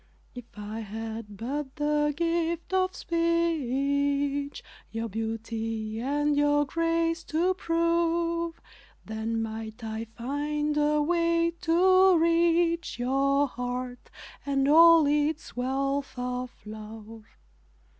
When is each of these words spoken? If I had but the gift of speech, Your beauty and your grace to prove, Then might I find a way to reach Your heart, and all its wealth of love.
If 0.33 0.57
I 0.57 0.79
had 0.79 1.37
but 1.37 1.75
the 1.75 2.11
gift 2.17 2.73
of 2.73 2.95
speech, 2.95 4.63
Your 4.89 5.07
beauty 5.07 5.99
and 6.01 6.35
your 6.35 6.65
grace 6.65 7.23
to 7.25 7.53
prove, 7.53 8.59
Then 9.05 9.43
might 9.43 9.83
I 9.83 10.05
find 10.05 10.75
a 10.75 11.03
way 11.03 11.51
to 11.61 12.17
reach 12.17 12.97
Your 12.97 13.47
heart, 13.47 14.09
and 14.43 14.67
all 14.67 15.05
its 15.05 15.55
wealth 15.55 16.17
of 16.17 16.49
love. 16.65 17.25